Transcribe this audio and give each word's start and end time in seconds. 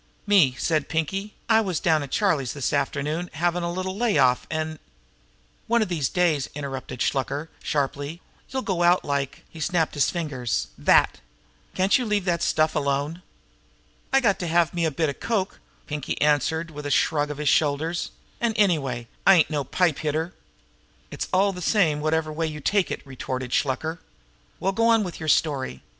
"Me," 0.25 0.55
said 0.57 0.89
Pinkie, 0.89 1.35
"I 1.47 1.61
was 1.61 1.79
down 1.79 2.01
to 2.01 2.07
Charlie's 2.07 2.53
this 2.53 2.73
afternoon 2.73 3.29
havin' 3.33 3.61
a 3.61 3.71
little 3.71 3.95
lay 3.95 4.17
off, 4.17 4.47
an'" 4.49 4.79
"One 5.67 5.83
of 5.83 5.89
these 5.89 6.09
days," 6.09 6.49
interrupted 6.55 7.01
Shluker 7.03 7.49
sharply, 7.61 8.19
"you'll 8.49 8.63
go 8.63 8.81
out 8.81 9.05
like" 9.05 9.43
he 9.47 9.59
snapped 9.59 9.93
his 9.93 10.09
fingers 10.09 10.69
"that!" 10.75 11.19
"Can't 11.75 11.99
you 11.99 12.05
leave 12.07 12.25
the 12.25 12.39
stuff 12.39 12.73
alone?" 12.75 13.21
"I 14.11 14.21
got 14.21 14.39
to 14.39 14.47
have 14.47 14.73
me 14.73 14.89
bit 14.89 15.09
of 15.09 15.19
coke," 15.19 15.59
Pinkie 15.85 16.19
answered, 16.19 16.71
with 16.71 16.87
a 16.87 16.89
shrug 16.89 17.29
of 17.29 17.37
his 17.37 17.49
shoulders. 17.49 18.09
"An', 18.39 18.53
anyway, 18.53 19.07
I'm 19.27 19.43
no 19.49 19.63
pipe 19.63 19.99
hitter. 19.99 20.33
"It's 21.11 21.27
all 21.31 21.53
the 21.53 21.61
same 21.61 22.01
whatever 22.01 22.33
way 22.33 22.47
you 22.47 22.59
take 22.59 22.89
it!" 22.89 23.05
retorted 23.05 23.51
Shluker. 23.53 23.99
"Well, 24.59 24.71
go 24.71 24.87
on 24.87 25.03
with 25.03 25.19
your 25.19 25.29
story. 25.29 25.83